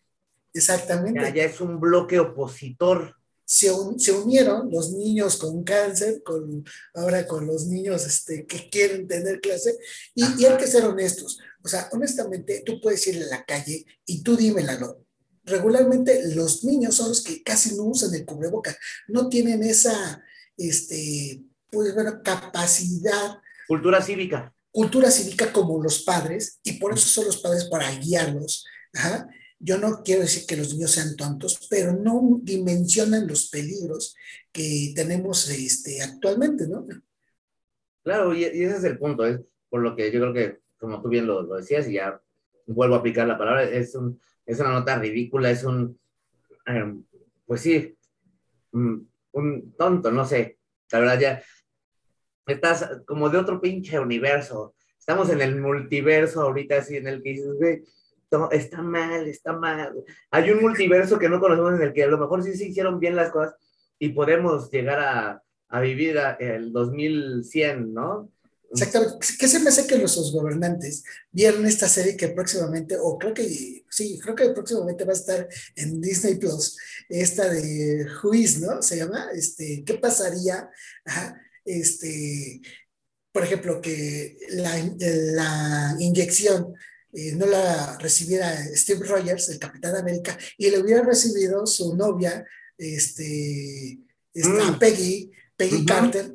[0.53, 1.32] Exactamente.
[1.34, 3.15] Ya, es un bloque opositor.
[3.45, 6.63] Se, se, unieron los niños con cáncer, con,
[6.95, 9.77] ahora con los niños este, que quieren tener clase,
[10.15, 11.39] y, y, hay que ser honestos.
[11.63, 15.06] O sea, honestamente, tú puedes ir a la calle y tú dímelo.
[15.45, 20.23] Regularmente los niños son los que casi no usan el cubreboca, no tienen esa,
[20.58, 23.39] este, pues bueno, capacidad.
[23.67, 24.54] Cultura cívica.
[24.71, 28.65] Cultura cívica como los padres, y por eso son los padres para guiarlos.
[29.60, 34.13] Yo no quiero decir que los niños sean tontos, pero no dimensionan los peligros
[34.52, 36.86] que tenemos este, actualmente, ¿no?
[38.04, 41.08] Claro, y, ese es el punto, es por lo que yo creo que, como tú
[41.08, 42.22] bien lo, decías, y ya
[42.67, 45.98] vuelvo a aplicar la palabra, es, un, es una nota ridícula, es un,
[46.65, 47.06] em,
[47.46, 47.98] pues sí,
[48.74, 50.58] un, un tonto, no sé,
[50.91, 51.43] la verdad ya,
[52.46, 54.76] estás como de otro pinche universo.
[55.00, 57.84] Estamos en el multiverso ahorita, así en el que dices, güey,
[58.52, 59.93] está mal, está mal.
[60.32, 63.00] Hay un multiverso que no conocemos en el que a lo mejor sí se hicieron
[63.00, 63.56] bien las cosas
[64.00, 68.30] y podemos llegar a, a vivir el 2100, ¿no?
[68.74, 69.28] Exactamente.
[69.38, 73.86] ¿Qué se me hace que los gobernantes vieron esta serie que próximamente, o creo que
[73.90, 76.76] sí, creo que próximamente va a estar en Disney Plus,
[77.08, 78.82] esta de Juiz, ¿no?
[78.82, 80.70] Se llama, este, ¿qué pasaría?
[81.06, 82.62] Ajá, este,
[83.32, 86.74] por ejemplo, que la, la inyección
[87.14, 92.44] eh, no la recibiera Steve Rogers, el Capitán América, y le hubiera recibido su novia,
[92.76, 94.00] este,
[94.34, 94.80] esta mm.
[94.80, 96.34] Peggy, Peggy Carter,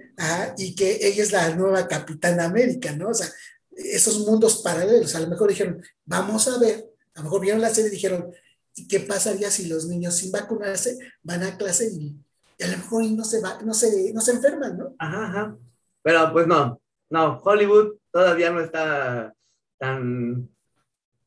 [0.56, 3.08] y que ella es la nueva Capitana América, ¿no?
[3.08, 3.28] O sea,
[3.72, 7.70] esos mundos paralelos, a lo mejor dijeron, vamos a ver, a lo mejor vieron la
[7.70, 8.32] serie y dijeron,
[8.74, 12.16] ¿y qué pasaría si los niños sin vacunarse van a clase y
[12.58, 14.94] y a lo mejor no se, va, no se, no se enferman, ¿no?
[14.98, 15.56] Ajá, ajá.
[16.02, 19.32] Pero pues no, no, Hollywood todavía no está
[19.78, 20.48] tan,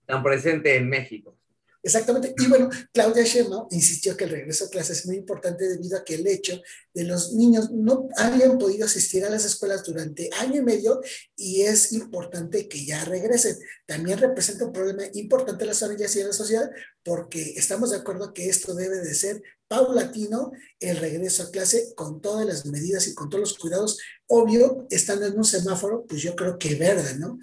[0.05, 1.37] tan presente en México.
[1.83, 2.35] Exactamente.
[2.37, 6.03] Y bueno, Claudia Sheinbaum insistió que el regreso a clases es muy importante debido a
[6.03, 6.61] que el hecho
[6.93, 11.01] de los niños no hayan podido asistir a las escuelas durante año y medio
[11.35, 13.57] y es importante que ya regresen.
[13.87, 16.69] También representa un problema importante en las familias y en la sociedad
[17.03, 22.21] porque estamos de acuerdo que esto debe de ser paulatino el regreso a clase con
[22.21, 23.97] todas las medidas y con todos los cuidados.
[24.27, 27.39] Obvio, estando en un semáforo, pues yo creo que verde, ¿no?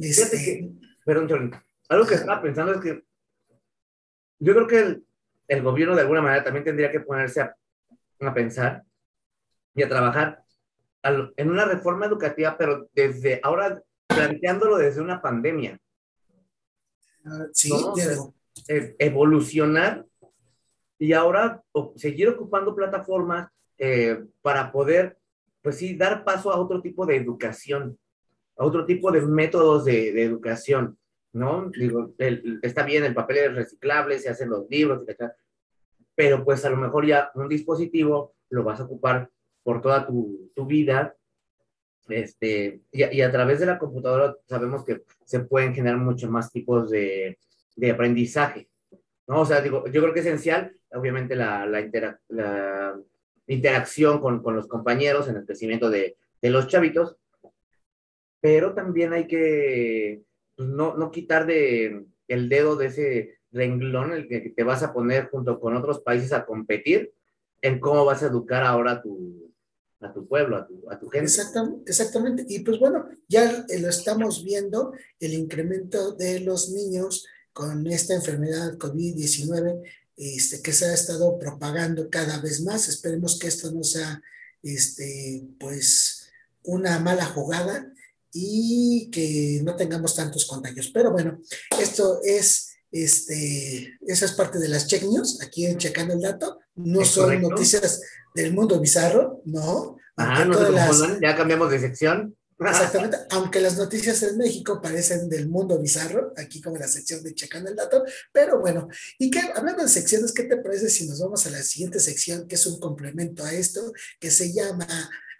[0.00, 0.70] Este...
[1.04, 1.52] perdón,
[1.88, 3.09] algo que estaba pensando es que
[4.40, 5.02] yo creo que
[5.48, 7.54] el, gobierno de alguna manera también tendría que ponerse a,
[8.34, 8.82] pensar
[9.74, 10.42] y a trabajar
[11.02, 15.78] en una reforma educativa, pero desde ahora planteándolo desde una pandemia.
[17.24, 17.70] Ah, sí,
[18.98, 20.04] evolucionar
[20.98, 21.62] y ahora
[21.96, 25.18] seguir ocupando plataformas eh, para poder,
[25.62, 27.98] pues sí, dar paso a otro tipo de educación,
[28.56, 30.98] a otro tipo de métodos de, de educación.
[31.32, 31.70] ¿No?
[31.70, 32.14] Digo,
[32.62, 35.32] está bien, el papel es reciclable, se hacen los libros, etc.
[36.14, 39.30] Pero pues a lo mejor ya un dispositivo lo vas a ocupar
[39.62, 41.14] por toda tu, tu vida.
[42.08, 46.90] Este, y, a través de la computadora sabemos que se pueden generar muchos más tipos
[46.90, 47.38] de,
[47.76, 48.68] de aprendizaje.
[49.28, 49.42] ¿no?
[49.42, 51.88] O sea, digo, yo creo que es esencial, obviamente, la, la,
[52.28, 53.00] la
[53.46, 57.16] interacción con, con, los compañeros en el crecimiento de, de los chavitos,
[58.40, 60.22] pero también hay que
[60.60, 64.92] pues, no, no quitar de el dedo de ese renglón el que te vas a
[64.92, 67.14] poner junto con otros países a competir
[67.62, 69.54] en cómo vas a educar ahora a tu,
[70.00, 71.24] a tu pueblo, a tu, a tu gente.
[71.24, 72.44] Exactamente, exactamente.
[72.46, 78.76] Y pues bueno, ya lo estamos viendo, el incremento de los niños con esta enfermedad
[78.76, 79.80] COVID-19
[80.18, 82.86] este, que se ha estado propagando cada vez más.
[82.86, 84.20] Esperemos que esto no sea
[84.62, 86.30] este, pues
[86.64, 87.90] una mala jugada
[88.32, 90.90] y que no tengamos tantos contagios.
[90.92, 91.40] Pero bueno,
[91.78, 96.58] esto es este, esa es parte de las check news, aquí en Checando el Dato,
[96.74, 98.00] no son noticias
[98.34, 99.96] del mundo bizarro, no.
[100.16, 102.36] Ajá, no ya cambiamos de sección.
[102.58, 107.34] Exactamente, aunque las noticias en México parecen del mundo bizarro, aquí como la sección de
[107.34, 108.88] Checando el Dato, pero bueno,
[109.18, 112.46] y que hablando de secciones, ¿qué te parece si nos vamos a la siguiente sección,
[112.46, 114.86] que es un complemento a esto, que se llama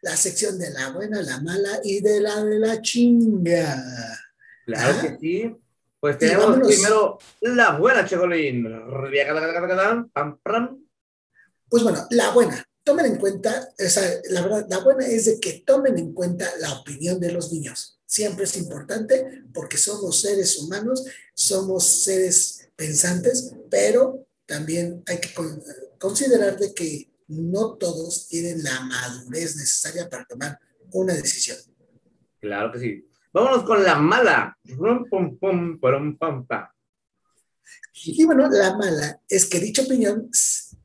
[0.03, 3.83] la sección de la buena, la mala y de la de la chinga?
[4.67, 5.03] Claro ¿Ah?
[5.03, 5.57] que sí.
[5.99, 8.67] Pues tenemos primero la buena, Chegolín.
[11.69, 13.69] Pues bueno, la buena tomen en cuenta,
[14.31, 18.01] la verdad, la buena es de que tomen en cuenta la opinión de los niños.
[18.07, 25.31] Siempre es importante porque somos seres humanos, somos seres pensantes, pero también hay que
[25.99, 30.59] considerar de que no todos tienen la madurez necesaria para tomar
[30.93, 31.57] una decisión.
[32.41, 33.07] Claro que sí.
[33.33, 34.59] Vámonos con la mala.
[37.95, 40.29] Y bueno, la mala es que dicha opinión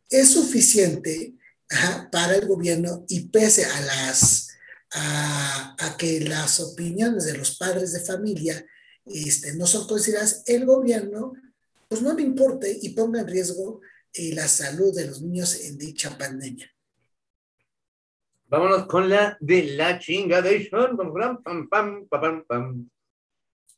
[0.10, 1.34] es suficiente
[2.12, 4.50] para el gobierno y pese a las
[4.92, 8.66] a, que las opiniones de los padres de familia
[9.06, 11.34] este, no son consideradas, el gobierno
[11.88, 13.82] pues no le importe y ponga en riesgo
[14.16, 16.72] eh, la salud de los niños en dicha pandemia.
[18.48, 20.98] Vámonos con la de la chinga de pam,
[21.70, 22.90] pam, pam, pam.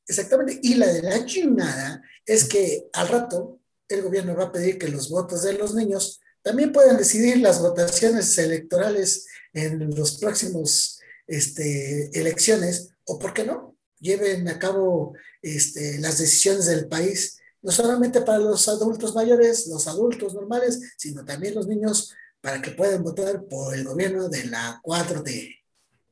[0.05, 4.77] Exactamente, y la de la chingada es que al rato el gobierno va a pedir
[4.77, 10.99] que los votos de los niños también pueden decidir las votaciones electorales en los próximos
[11.27, 17.36] este, elecciones, o por qué no, lleven a cabo este, las decisiones del país,
[17.67, 22.71] no solamente para los adultos mayores, los adultos normales, sino también los niños para que
[22.71, 25.53] puedan votar por el gobierno de la 4T.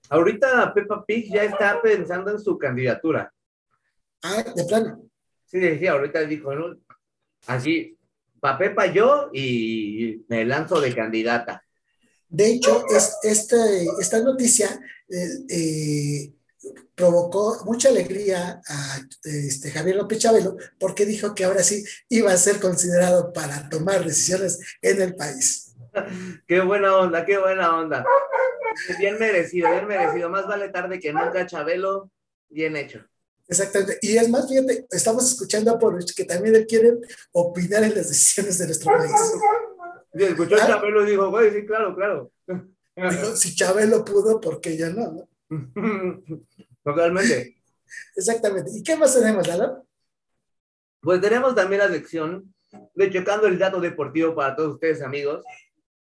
[0.10, 3.34] Ahorita Peppa Pig ya está pensando en su candidatura.
[4.22, 5.10] Ah, de plano.
[5.46, 6.76] Sí, decía, ahorita dijo, ¿no?
[7.48, 7.98] Así,
[8.42, 11.64] pa Pepa yo y me lanzo de candidata.
[12.28, 16.34] De hecho, es, este, esta noticia eh, eh,
[16.96, 22.38] provocó mucha alegría a este, Javier López Chabelo porque dijo que ahora sí iba a
[22.38, 25.76] ser considerado para tomar decisiones en el país.
[26.48, 28.06] qué buena onda, qué buena onda.
[29.00, 30.30] Bien merecido, bien merecido.
[30.30, 32.12] Más vale tarde que nunca, Chabelo.
[32.50, 33.06] Bien hecho.
[33.48, 34.00] Exactamente.
[34.02, 36.94] Y es más, fíjate, estamos escuchando a Poruch, que también él quiere
[37.32, 39.12] opinar en las decisiones de nuestro país.
[40.14, 40.68] Y escuchó a ah.
[40.68, 42.32] Chabelo y dijo, güey, sí, claro, claro.
[42.48, 45.28] Dijo, si Chabelo pudo, ¿por qué yo no?
[46.84, 47.58] Totalmente.
[48.16, 48.72] Exactamente.
[48.74, 49.86] ¿Y qué más tenemos, Lalo?
[51.02, 52.54] Pues tenemos también la lección
[52.94, 55.46] de checando el dato deportivo para todos ustedes, amigos.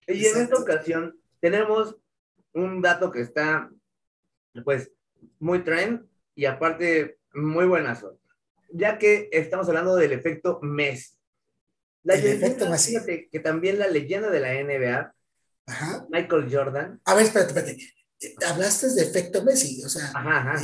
[0.07, 1.97] Y en esta ocasión tenemos
[2.53, 3.70] un dato que está,
[4.64, 4.92] pues,
[5.38, 8.18] muy trend y aparte muy buenazo,
[8.70, 11.16] ya que estamos hablando del efecto Messi.
[12.03, 12.97] La el efecto Messi.
[13.31, 15.14] que también la leyenda de la NBA,
[16.11, 17.01] Michael Jordan.
[17.05, 17.94] A ver, espérate, espérate.
[18.46, 20.12] Hablaste de efecto Messi, o sea,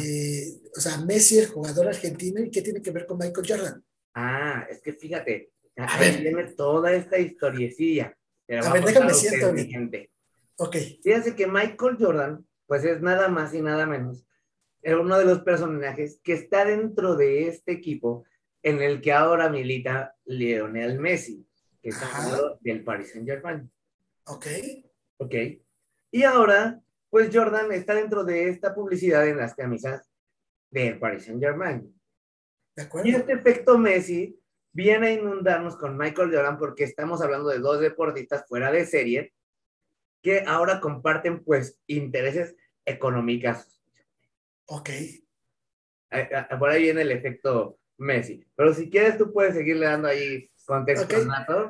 [0.02, 3.84] eh, o sea, Messi, el jugador argentino, ¿y qué tiene que ver con Michael Jordan?
[4.14, 6.20] Ah, es que fíjate, a ver.
[6.20, 8.16] viene toda esta historiecilla.
[8.48, 10.10] A ver, déjame siento gente.
[10.56, 10.76] Ok.
[11.02, 14.24] Fíjense que Michael Jordan, pues es nada más y nada menos
[14.82, 18.24] uno de los personajes que está dentro de este equipo
[18.62, 21.46] en el que ahora milita Lionel Messi,
[21.82, 22.06] que está
[22.60, 23.70] del Paris Saint Germain.
[24.26, 24.46] Ok.
[25.18, 25.34] Ok.
[26.10, 26.80] Y ahora,
[27.10, 30.08] pues Jordan está dentro de esta publicidad en las camisas
[30.70, 31.94] del Paris Saint Germain.
[32.76, 33.08] De acuerdo.
[33.08, 34.40] Y este efecto Messi
[34.72, 39.34] viene a inundarnos con Michael Jordan porque estamos hablando de dos deportistas fuera de serie
[40.22, 43.66] que ahora comparten pues intereses económicos
[44.72, 44.90] Ok.
[46.58, 48.46] Por ahí viene el efecto Messi.
[48.54, 51.08] Pero si quieres, tú puedes seguirle dando ahí contexto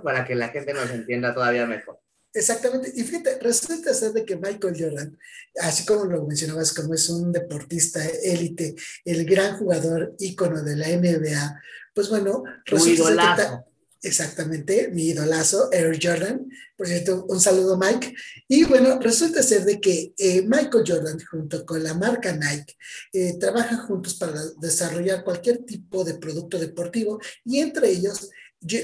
[0.02, 1.98] para que la gente nos entienda todavía mejor.
[2.32, 2.92] Exactamente.
[2.94, 5.18] Y fíjate, resulta ser de que Michael Jordan,
[5.60, 10.88] así como lo mencionabas, como es un deportista élite, el gran jugador ícono de la
[10.88, 11.60] NBA,
[11.92, 13.70] pues bueno, resulta ser que
[14.02, 16.48] Exactamente, mi idolazo, Air Jordan.
[16.74, 18.14] Por cierto, un saludo, Mike.
[18.48, 22.76] Y bueno, resulta ser de que eh, Michael Jordan, junto con la marca Nike,
[23.12, 28.30] eh, trabajan juntos para desarrollar cualquier tipo de producto deportivo y entre ellos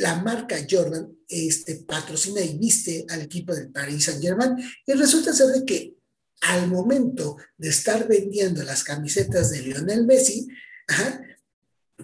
[0.01, 5.33] la marca Jordan este, patrocina y viste al equipo del Paris Saint Germain y resulta
[5.33, 5.97] ser de que
[6.43, 10.47] al momento de estar vendiendo las camisetas de Lionel Messi,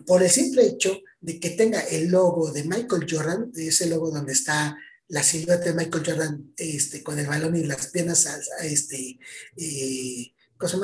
[0.07, 4.33] por el simple hecho de que tenga el logo de Michael Jordan, ese logo donde
[4.33, 4.77] está
[5.09, 8.27] la silueta de Michael Jordan este, con el balón y las piernas
[8.63, 9.19] este,
[9.57, 10.33] eh,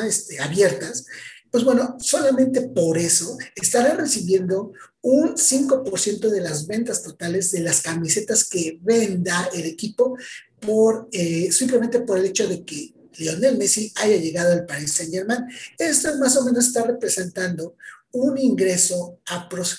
[0.07, 1.07] este, abiertas,
[1.51, 4.73] pues bueno, solamente por eso estará recibiendo
[5.09, 10.19] un 5% de las ventas totales de las camisetas que venda el equipo
[10.61, 15.13] por eh, simplemente por el hecho de que Lionel Messi haya llegado al Paris Saint
[15.13, 15.47] Germain.
[15.79, 17.75] Esto más o menos está representando
[18.13, 19.19] un ingreso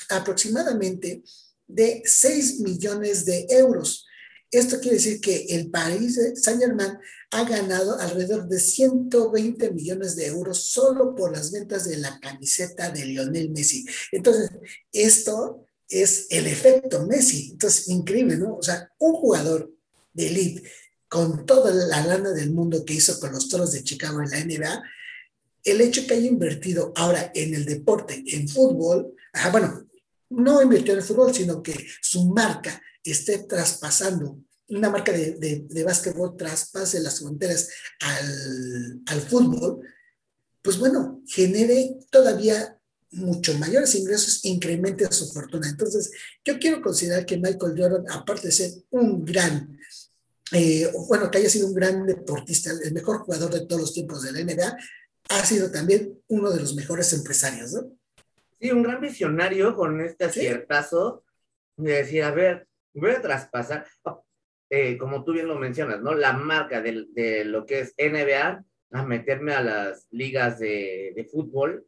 [0.09, 1.21] aproximadamente
[1.67, 4.07] de 6 millones de euros.
[4.51, 6.97] Esto quiere decir que el Paris Saint Germain
[7.31, 12.89] ha ganado alrededor de 120 millones de euros solo por las ventas de la camiseta
[12.89, 13.85] de Lionel Messi.
[14.11, 14.49] Entonces,
[14.91, 17.51] esto es el efecto Messi.
[17.51, 18.55] Entonces, increíble, ¿no?
[18.55, 19.71] O sea, un jugador
[20.13, 20.63] de elite
[21.07, 24.45] con toda la lana del mundo que hizo con los Toros de Chicago en la
[24.45, 24.83] NBA,
[25.63, 29.13] el hecho que haya invertido ahora en el deporte, en fútbol,
[29.51, 29.87] bueno,
[30.29, 35.65] no invirtió en el fútbol, sino que su marca esté traspasando una marca de, de,
[35.67, 37.69] de básquetbol traspase las fronteras
[38.01, 39.81] al, al fútbol,
[40.61, 42.77] pues bueno, genere todavía
[43.11, 45.67] mucho mayores ingresos, incremente su fortuna.
[45.67, 46.11] Entonces,
[46.45, 49.77] yo quiero considerar que Michael Jordan, aparte de ser un gran,
[50.51, 54.21] eh, bueno, que haya sido un gran deportista, el mejor jugador de todos los tiempos
[54.21, 54.77] de la NBA,
[55.29, 57.91] ha sido también uno de los mejores empresarios, ¿no?
[58.61, 61.23] Sí, un gran visionario con este aciertazo
[61.77, 63.85] de decir, a ver, voy a traspasar.
[64.69, 66.13] Eh, como tú bien lo mencionas, ¿no?
[66.13, 71.25] La marca de, de, lo que es NBA a meterme a las ligas de, de
[71.25, 71.85] fútbol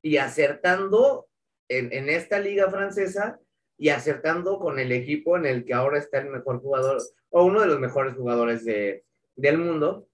[0.00, 1.28] y acertando
[1.68, 3.38] en, en, esta liga francesa
[3.76, 7.60] y acertando con el equipo en el que ahora está el mejor jugador o uno
[7.60, 10.08] de los mejores jugadores de, del mundo.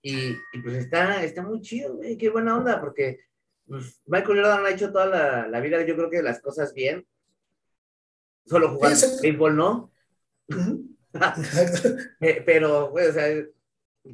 [0.00, 3.20] Y, y, pues está, está muy chido, güey, qué buena onda, porque
[3.66, 7.06] pues, Michael Jordan ha hecho toda la, la, vida, yo creo que las cosas bien.
[8.46, 9.92] Solo jugar béisbol, ¿no?
[12.20, 13.46] Eh, pero, o sea, eh,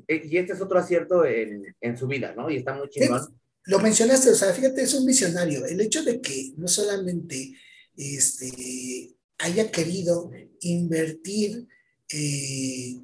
[0.09, 2.51] y este es otro acierto en, en su vida, ¿no?
[2.51, 3.41] Y está muy chingón.
[3.65, 5.65] Lo mencionaste, o sea, fíjate, es un visionario.
[5.65, 7.55] El hecho de que no solamente
[7.97, 11.67] este, haya querido invertir,
[12.13, 12.99] eh,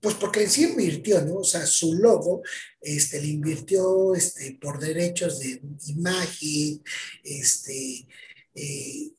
[0.00, 1.36] pues porque sí invirtió, ¿no?
[1.36, 2.42] O sea, su logo,
[2.80, 6.82] este, le invirtió este, por derechos de imagen,
[7.22, 8.06] este,
[8.54, 9.10] eh,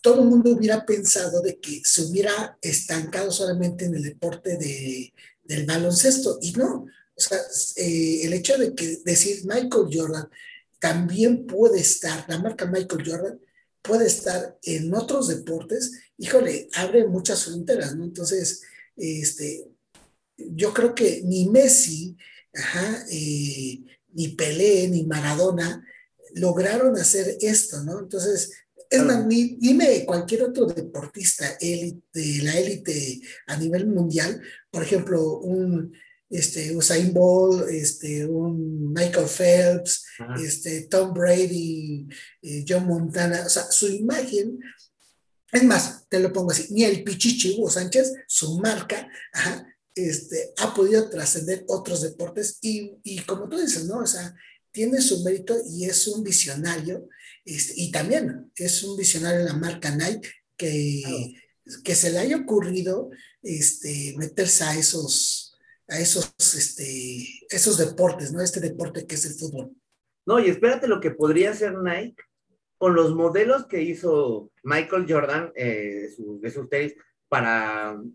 [0.00, 5.12] todo el mundo hubiera pensado de que se hubiera estancado solamente en el deporte de,
[5.44, 6.86] del baloncesto y no.
[7.16, 7.38] O sea,
[7.76, 10.28] eh, el hecho de que decir Michael Jordan
[10.78, 13.40] también puede estar, la marca Michael Jordan
[13.82, 18.04] puede estar en otros deportes, híjole, abre muchas fronteras, ¿no?
[18.04, 18.62] Entonces,
[18.96, 19.66] este,
[20.36, 22.16] yo creo que ni Messi,
[22.54, 23.80] ajá, eh,
[24.12, 25.84] ni Pelé, ni Maradona
[26.34, 27.98] lograron hacer esto, ¿no?
[27.98, 28.52] Entonces,
[28.90, 35.38] es más, dime cualquier otro deportista élite, de la élite a nivel mundial, por ejemplo,
[35.38, 35.92] un
[36.30, 40.04] este, Usain Bolt, este, un Michael Phelps,
[40.42, 42.06] este, Tom Brady,
[42.42, 44.58] eh, John Montana, o sea, su imagen,
[45.52, 50.52] es más, te lo pongo así, ni el Pichichi Hugo Sánchez, su marca, ajá, este,
[50.58, 53.98] ha podido trascender otros deportes y, y como tú dices, ¿no?
[53.98, 54.34] O sea,
[54.70, 57.08] tiene su mérito y es un visionario
[57.76, 61.34] y también es un visionario de la marca Nike que,
[61.82, 63.10] que se le haya ocurrido
[63.42, 65.56] este, meterse a esos,
[65.88, 68.42] a esos, este, esos deportes, ¿no?
[68.42, 69.72] Este deporte que es el fútbol.
[70.26, 72.22] No, y espérate lo que podría hacer Nike
[72.76, 76.94] con los modelos que hizo Michael Jordan eh, de, su, de, sus tenis
[77.28, 78.10] para, Ahora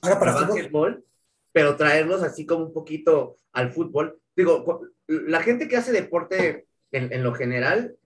[0.00, 1.04] para, para básquetbol,
[1.52, 4.20] pero traerlos así como un poquito al fútbol.
[4.36, 7.96] Digo, la gente que hace deporte en, en lo general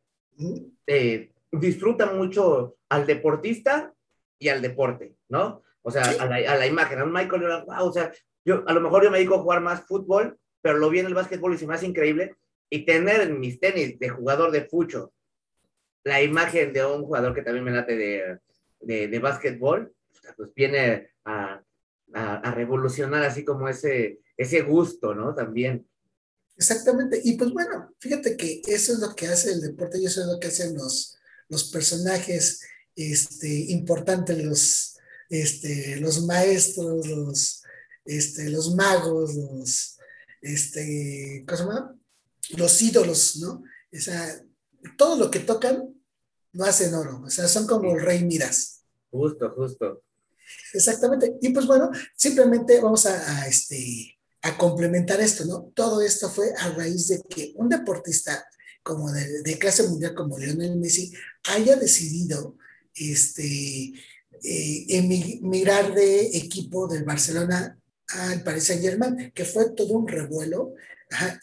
[0.87, 3.92] eh, disfruta mucho al deportista
[4.38, 5.62] y al deporte, ¿no?
[5.83, 8.12] O sea, a, la, a, la, imagen, a un Michael Jordan, wow, o sea,
[8.44, 11.07] yo a lo mejor yo me dedico a jugar más fútbol, pero lo vi en
[11.07, 12.37] el básquetbol y se me hace increíble.
[12.68, 15.12] Y tener en mis tenis de jugador de fucho
[16.05, 18.38] la imagen de un jugador que también me late de,
[18.81, 19.92] de, de básquetbol,
[20.37, 21.62] pues viene a,
[22.14, 25.35] a, a, revolucionar así como ese, ese gusto, ¿no?
[25.35, 25.87] También.
[26.61, 27.18] Exactamente.
[27.25, 30.27] Y pues bueno, fíjate que eso es lo que hace el deporte y eso es
[30.27, 31.17] lo que hacen los,
[31.48, 32.61] los personajes
[32.94, 34.98] este, importantes, los,
[35.31, 37.63] este, los maestros, los,
[38.04, 39.96] este, los magos, los,
[40.42, 41.98] este, ¿cómo se llama?
[42.58, 43.65] Los ídolos, ¿no?
[43.90, 44.44] O sea,
[44.98, 45.94] todo lo que tocan
[46.52, 48.83] lo hacen oro, o sea, son como el rey Midas.
[49.11, 50.02] Justo, justo.
[50.75, 51.38] Exactamente.
[51.40, 55.70] Y pues bueno, simplemente vamos a, a este, a complementar esto, ¿no?
[55.74, 58.44] Todo esto fue a raíz de que un deportista
[58.82, 61.12] como de, clase mundial como Lionel Messi
[61.44, 62.56] haya decidido
[62.94, 63.92] este,
[64.42, 67.78] eh, emigrar de equipo del Barcelona
[68.08, 70.74] al Paris Saint Germain, que fue todo un revuelo.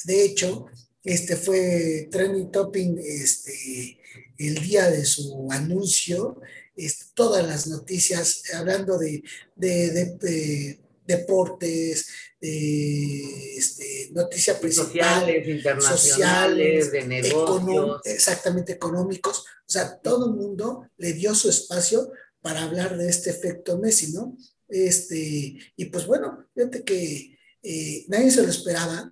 [0.06, 0.66] De hecho,
[1.04, 3.98] este fue trending topping este,
[4.38, 6.42] el día de su anuncio,
[6.76, 9.24] este, todas las noticias hablando de,
[9.56, 12.08] de, deportes,
[12.40, 18.02] de este, noticia principal, sociales, internacionales, de negocios.
[18.04, 19.40] exactamente económicos.
[19.40, 24.14] O sea, todo el mundo le dio su espacio para hablar de este efecto Messi,
[24.14, 24.38] ¿no?
[24.68, 29.12] Este, y pues bueno, fíjate que eh, nadie se lo esperaba,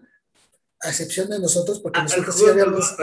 [0.82, 2.96] a excepción de nosotros, porque ah, nosotros ya habíamos...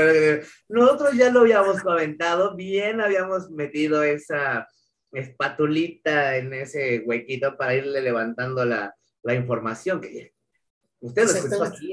[0.69, 4.69] Nosotros ya lo habíamos comentado, bien habíamos metido esa
[5.13, 10.33] espatulita en ese huequito para irle levantando la, la información que
[11.01, 11.93] usted lo escuchó aquí,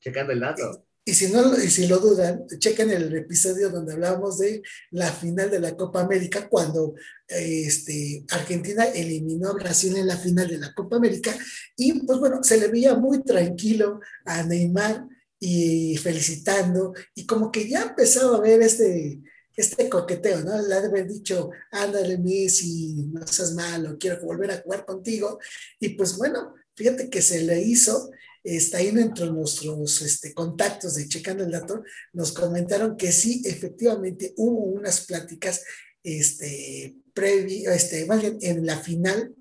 [0.00, 0.86] checando el dato.
[1.08, 5.48] Y si, no, y si lo dudan, chequen el episodio donde hablábamos de la final
[5.48, 6.94] de la Copa América, cuando
[7.28, 11.32] este, Argentina eliminó a Brasil en la final de la Copa América.
[11.76, 15.06] Y pues bueno, se le veía muy tranquilo a Neymar
[15.38, 19.20] y felicitando, y como que ya empezaba a ver este,
[19.56, 20.60] este coqueteo, ¿no?
[20.60, 25.38] Le de haber dicho, ándale, Messi, no seas malo, quiero volver a jugar contigo.
[25.80, 28.10] Y pues bueno, fíjate que se le hizo
[28.46, 31.82] está ahí entre nuestros este, contactos de Checando el Dato,
[32.12, 35.64] nos comentaron que sí, efectivamente hubo unas pláticas
[36.02, 39.34] este, este, más bien en la final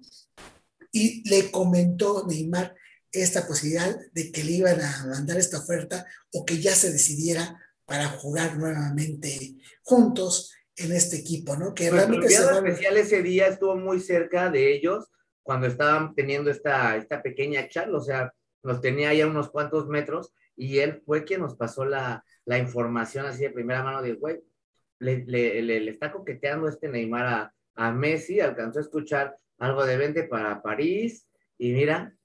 [0.91, 2.75] y le comentó Neymar
[3.11, 7.61] esta posibilidad de que le iban a mandar esta oferta o que ya se decidiera
[7.85, 11.73] para jugar nuevamente juntos en este equipo, ¿no?
[11.73, 15.09] Que pues realmente se especial ese día estuvo muy cerca de ellos
[15.43, 18.33] cuando estaban teniendo esta, esta pequeña charla, o sea,
[18.63, 23.25] nos tenía ya unos cuantos metros y él fue quien nos pasó la, la información
[23.27, 24.41] así de primera mano de, güey,
[24.99, 29.97] le, le, le, está coqueteando este Neymar a, a, Messi, alcanzó a escuchar algo de
[29.97, 31.27] vente para París
[31.57, 32.15] y mira,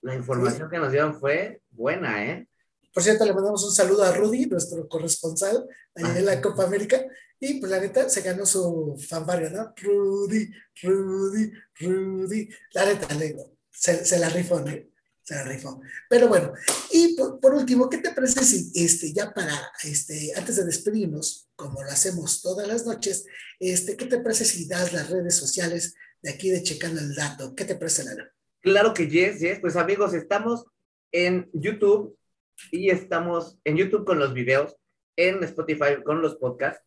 [0.00, 2.48] la información que nos dieron fue buena, ¿eh?
[2.92, 6.40] Por cierto, le mandamos un saludo a Rudy, nuestro corresponsal allá en la ah.
[6.40, 7.04] Copa América,
[7.38, 9.72] y pues la neta se ganó su fanfarria, ¿no?
[9.76, 10.50] Rudy,
[10.82, 12.48] Rudy, Rudy.
[12.72, 13.08] La neta,
[13.70, 14.72] se, se la rifó, ¿no?
[16.08, 16.52] Pero bueno,
[16.90, 21.82] y por, último, ¿qué te parece si este, ya para, este, antes de despedirnos, como
[21.82, 23.26] lo hacemos todas las noches,
[23.60, 27.54] este, ¿qué te parece si das las redes sociales de aquí de Checando el Dato?
[27.54, 28.32] ¿Qué te parece, Lana?
[28.60, 29.60] Claro que yes, yes.
[29.60, 30.64] Pues amigos, estamos
[31.12, 32.18] en YouTube
[32.70, 34.76] y estamos en YouTube con los videos,
[35.16, 36.84] en Spotify con los podcasts.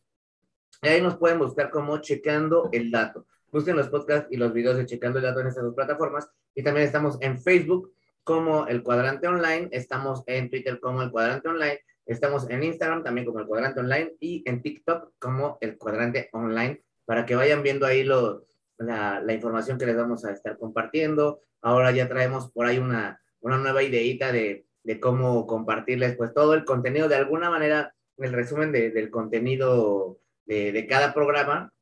[0.82, 3.26] ahí nos pueden buscar como Checando el Dato.
[3.52, 6.30] Busquen los podcasts y los videos de Checando el Dato en estas dos plataformas.
[6.56, 7.94] Y también estamos en Facebook
[8.24, 13.26] como el cuadrante online, estamos en Twitter como el cuadrante online, estamos en Instagram también
[13.26, 17.86] como el cuadrante online y en TikTok como el cuadrante online para que vayan viendo
[17.86, 18.46] ahí lo,
[18.78, 21.42] la, la, información que les vamos a estar compartiendo.
[21.62, 26.54] Ahora ya traemos por ahí una, una nueva ideita de, de cómo compartirles pues todo
[26.54, 31.74] el contenido, de alguna manera el resumen de, del contenido de, de cada programa,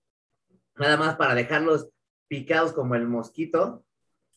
[0.76, 1.90] nada más para dejarlos
[2.28, 3.84] picados como el mosquito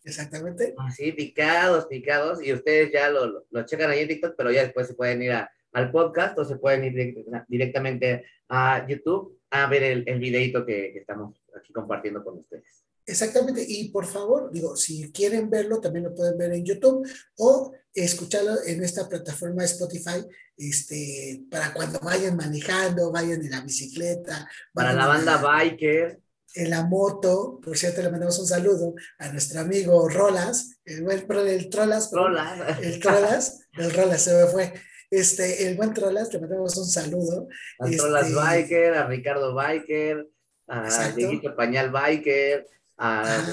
[0.04, 0.74] Exactamente.
[0.94, 4.86] Sí, picados, picados, y ustedes ya lo, lo, checan ahí en TikTok, pero ya después
[4.86, 10.04] se pueden ir al podcast o se pueden ir directamente a YouTube a ver el,
[10.06, 12.84] el videito que, que, estamos aquí compartiendo con ustedes.
[13.06, 17.72] Exactamente, y por favor, digo, si quieren verlo, también lo pueden ver en YouTube o
[17.94, 20.24] escucharlo en esta plataforma Spotify,
[20.56, 24.48] este, para cuando vayan manejando, vayan en la bicicleta.
[24.72, 26.20] Para la banda biker
[26.54, 31.26] en la moto, por cierto, le mandamos un saludo a nuestro amigo Rolas, el buen
[31.48, 32.78] el Trolas, Rolas.
[32.80, 34.72] el Trolas, el Rolas se me fue.
[35.10, 37.48] Este, el buen Trolas, le mandamos un saludo.
[37.80, 40.28] A Trolas este, Biker, a Ricardo Biker,
[40.68, 42.66] a Dieguito Pañal Biker,
[42.98, 43.44] a,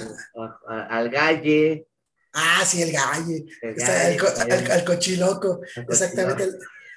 [0.89, 1.88] al Galle.
[2.34, 3.46] Ah, sí, el Galle.
[4.72, 6.48] al, Cochiloco, exactamente.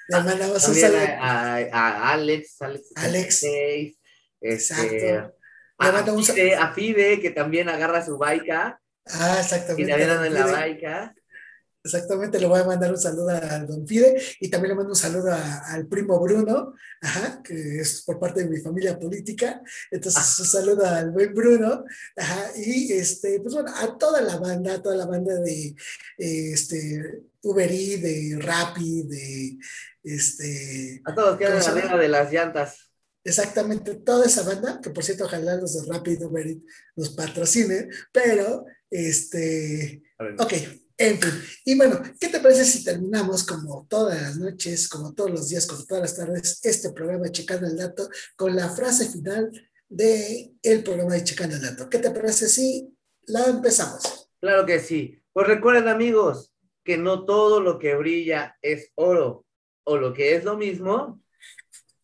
[0.07, 0.99] Le mandamos un saludo.
[1.19, 2.91] A, Alex, Alex.
[2.95, 3.43] Alex.
[3.43, 3.97] Este,
[4.41, 5.35] Exacto.
[5.77, 8.79] A, Fide, que también agarra su baica.
[9.07, 9.83] Ah, exactamente.
[9.83, 11.15] Y también anda en la baica.
[11.85, 14.95] Exactamente, le voy a mandar un saludo a don Fide y también le mando un
[14.95, 19.61] saludo al primo Bruno, ajá, que es por parte de mi familia política.
[19.91, 20.35] Entonces, ah.
[20.39, 21.85] un saludo al buen Bruno,
[22.17, 25.75] ajá, y este, pues bueno, a toda la banda, a toda la banda de
[26.17, 29.57] este, Uber e, de Rappi, de
[30.03, 31.03] este.
[31.05, 32.89] A todos que andan la de las llantas
[33.23, 36.63] exactamente toda esa banda, que por cierto, ojalá los de Rápido Merit
[36.95, 40.03] nos patrocine, pero, este,
[40.37, 40.53] ok,
[40.97, 41.31] en fin.
[41.65, 45.65] Y bueno, ¿qué te parece si terminamos como todas las noches, como todos los días,
[45.65, 49.51] como todas las tardes, este programa Checando el Dato con la frase final
[49.89, 51.89] de el programa de Checando el Dato?
[51.89, 52.95] ¿Qué te parece si
[53.27, 54.29] la empezamos?
[54.39, 55.21] Claro que sí.
[55.33, 59.45] Pues recuerden amigos que no todo lo que brilla es oro
[59.83, 61.21] o lo que es lo mismo.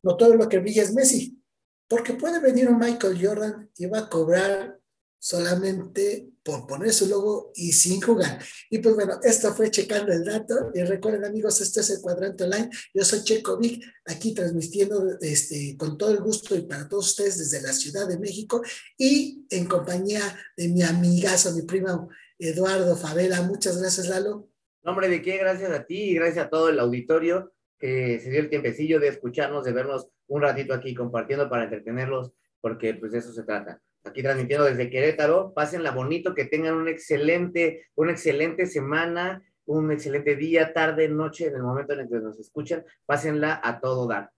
[0.04, 1.39] No todo lo que brilla es Messi,
[1.88, 4.81] porque puede venir un Michael Jordan y va a cobrar
[5.22, 8.40] solamente por poner su logo y sin jugar.
[8.72, 10.72] Y pues bueno, esto fue Checando el Dato.
[10.74, 12.70] Y recuerden amigos, este es el Cuadrante Online.
[12.92, 17.38] Yo soy Checo Vic, aquí transmitiendo este, con todo el gusto y para todos ustedes
[17.38, 18.64] desde la Ciudad de México
[18.98, 20.24] y en compañía
[20.58, 22.10] de mi amigazo, mi primo
[22.40, 23.44] Eduardo Favela.
[23.44, 24.50] Muchas gracias, Lalo.
[24.82, 28.40] Nombre de qué, gracias a ti y gracias a todo el auditorio que se dio
[28.40, 33.20] el tiempecillo de escucharnos, de vernos un ratito aquí compartiendo para entretenerlos, porque pues de
[33.20, 35.54] eso se trata aquí transmitiendo desde Querétaro.
[35.54, 41.56] Pásenla bonito, que tengan un excelente, una excelente semana, un excelente día, tarde, noche, en
[41.56, 42.84] el momento en el que nos escuchan.
[43.06, 44.32] Pásenla a todo dar.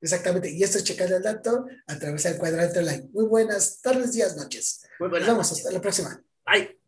[0.00, 0.50] Exactamente.
[0.50, 3.08] Y esto es Checando el Dato a través del cuadrante online.
[3.12, 4.84] Muy buenas tardes, días, noches.
[4.98, 5.28] Muy buenas.
[5.28, 5.52] Nos vemos.
[5.52, 6.22] Hasta la próxima.
[6.44, 6.81] Bye.